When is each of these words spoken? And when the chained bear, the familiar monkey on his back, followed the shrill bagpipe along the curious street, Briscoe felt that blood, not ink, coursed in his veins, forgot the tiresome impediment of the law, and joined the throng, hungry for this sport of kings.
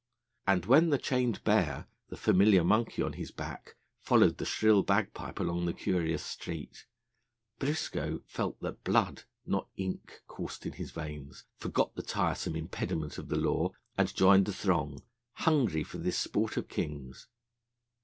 And 0.47 0.65
when 0.65 0.89
the 0.89 0.97
chained 0.97 1.43
bear, 1.43 1.85
the 2.09 2.17
familiar 2.17 2.63
monkey 2.63 3.03
on 3.03 3.13
his 3.13 3.29
back, 3.29 3.75
followed 3.99 4.39
the 4.39 4.45
shrill 4.47 4.81
bagpipe 4.81 5.39
along 5.39 5.65
the 5.67 5.73
curious 5.75 6.25
street, 6.25 6.87
Briscoe 7.59 8.23
felt 8.25 8.59
that 8.61 8.83
blood, 8.83 9.25
not 9.45 9.67
ink, 9.77 10.23
coursed 10.25 10.65
in 10.65 10.71
his 10.73 10.89
veins, 10.89 11.45
forgot 11.59 11.93
the 11.93 12.01
tiresome 12.01 12.55
impediment 12.55 13.19
of 13.19 13.27
the 13.29 13.37
law, 13.37 13.73
and 13.95 14.15
joined 14.15 14.47
the 14.47 14.53
throng, 14.53 15.03
hungry 15.33 15.83
for 15.83 15.99
this 15.99 16.17
sport 16.17 16.57
of 16.57 16.67
kings. 16.67 17.27